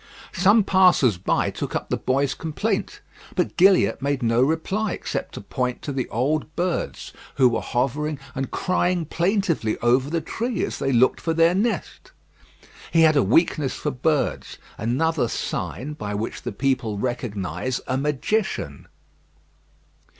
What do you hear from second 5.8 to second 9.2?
to the old birds, who were hovering and crying